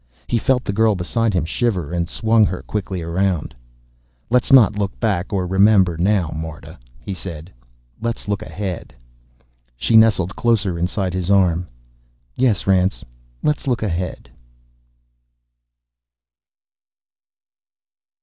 He 0.25 0.39
felt 0.39 0.63
the 0.63 0.73
girl 0.73 0.95
beside 0.95 1.35
him 1.35 1.45
shiver, 1.45 1.93
and 1.93 2.09
swung 2.09 2.43
her 2.47 2.63
quickly 2.63 3.03
around. 3.03 3.53
"Let's 4.31 4.51
not 4.51 4.75
look 4.79 4.99
back 4.99 5.31
or 5.31 5.45
remember 5.45 5.95
now, 5.95 6.33
Marta!" 6.35 6.79
he 6.99 7.13
said. 7.13 7.53
"Let's 8.01 8.27
look 8.27 8.41
ahead." 8.41 8.95
She 9.77 9.95
nestled 9.95 10.35
closer 10.35 10.79
inside 10.79 11.13
his 11.13 11.29
arm. 11.29 11.67
"Yes, 12.35 12.65
Rance. 12.65 13.05
Let's 13.43 13.67
look 13.67 13.83
ahead." 13.83 14.31